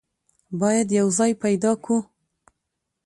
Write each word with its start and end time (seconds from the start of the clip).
بايد 0.59 0.87
يو 0.99 1.07
ځای 1.17 1.31
پيدا 1.43 1.71
کو. 1.83 1.97